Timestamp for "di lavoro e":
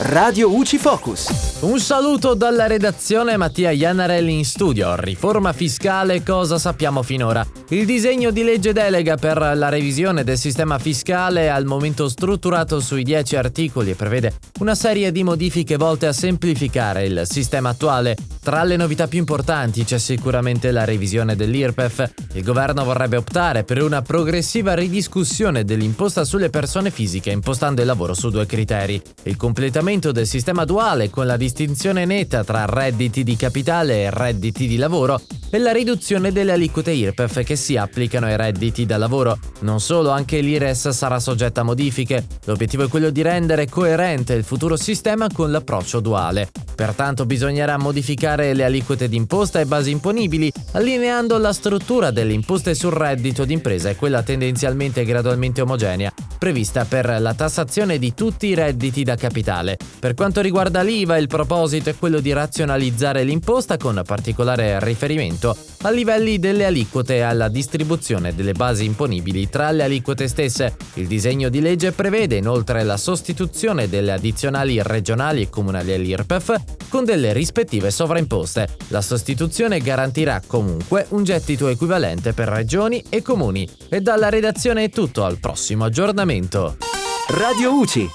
34.66-35.56